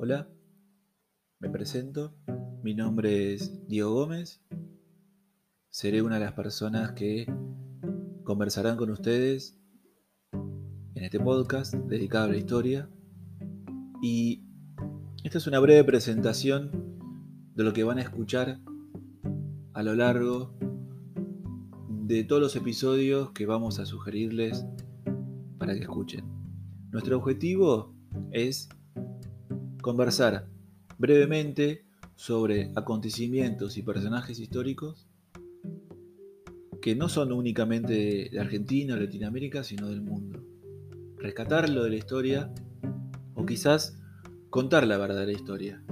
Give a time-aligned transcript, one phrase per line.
[0.00, 0.28] Hola,
[1.40, 2.14] me presento.
[2.62, 4.40] Mi nombre es Diego Gómez.
[5.70, 7.26] Seré una de las personas que
[8.22, 9.58] conversarán con ustedes
[10.30, 12.88] en este podcast dedicado a la historia.
[14.00, 14.44] Y
[15.24, 16.70] esta es una breve presentación
[17.56, 18.60] de lo que van a escuchar
[19.72, 20.56] a lo largo
[22.06, 24.64] de todos los episodios que vamos a sugerirles
[25.58, 26.24] para que escuchen.
[26.92, 27.96] Nuestro objetivo
[28.30, 28.68] es
[29.82, 30.48] conversar
[30.98, 31.84] brevemente
[32.16, 35.08] sobre acontecimientos y personajes históricos
[36.80, 40.42] que no son únicamente de Argentina o Latinoamérica, sino del mundo.
[41.16, 42.52] Rescatarlo de la historia
[43.34, 44.00] o quizás
[44.50, 45.82] contar la verdadera historia.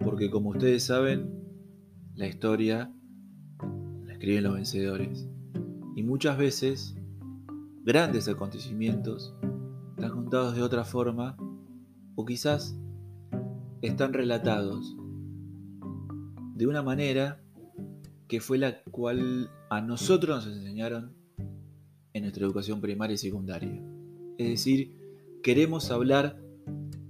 [0.00, 1.30] Porque como ustedes saben,
[2.14, 2.92] la historia
[4.06, 5.28] la escriben los vencedores.
[5.96, 6.94] Y muchas veces
[7.82, 9.34] grandes acontecimientos
[9.96, 11.36] están contados de otra forma
[12.14, 12.78] o quizás
[13.86, 14.96] están relatados
[16.54, 17.42] de una manera
[18.28, 21.12] que fue la cual a nosotros nos enseñaron
[22.14, 23.82] en nuestra educación primaria y secundaria.
[24.38, 24.96] Es decir,
[25.42, 26.40] queremos hablar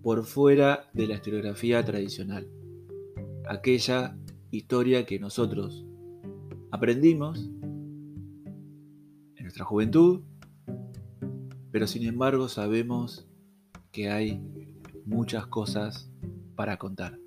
[0.03, 2.49] por fuera de la historiografía tradicional,
[3.47, 4.19] aquella
[4.51, 5.87] historia que nosotros
[6.73, 7.51] aprendimos
[9.37, 10.23] en nuestra juventud,
[11.71, 13.29] pero sin embargo sabemos
[13.93, 14.43] que hay
[15.05, 16.11] muchas cosas
[16.55, 17.24] para contar.